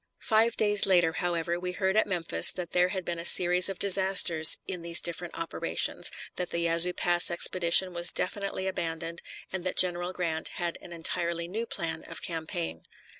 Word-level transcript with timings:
Five 0.23 0.57
days 0.57 0.87
later, 0.87 1.13
however, 1.13 1.59
we 1.59 1.73
heard 1.73 1.95
at 1.95 2.07
Memphis 2.07 2.51
that 2.53 2.71
there 2.71 2.87
had 2.87 3.05
been 3.05 3.19
a 3.19 3.23
series 3.23 3.69
of 3.69 3.77
disasters 3.77 4.57
in 4.65 4.81
these 4.81 4.99
different 4.99 5.37
operations, 5.37 6.09
that 6.37 6.49
the 6.49 6.57
Yazoo 6.61 6.91
Pass 6.93 7.29
expedition 7.29 7.93
was 7.93 8.09
definitely 8.11 8.65
abandoned, 8.65 9.21
and 9.53 9.63
that 9.63 9.77
General 9.77 10.11
Grant 10.11 10.47
had 10.57 10.79
an 10.81 10.91
entirely 10.91 11.47
new 11.47 11.67
plan 11.67 12.03
of 12.05 12.23
campaign. 12.23 12.87